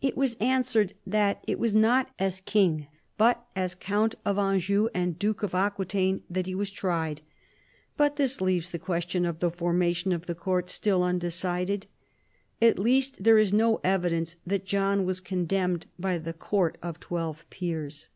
[0.00, 5.18] It was answered that it was not as king but as count of Anjou and
[5.18, 7.22] duke of Aquitaine that he was tried.
[7.96, 11.88] But this leaves the question of the formation of the court still undecided.
[12.62, 17.44] At least there is no evidence that John was condemned by the court of twelve
[17.50, 18.10] peers.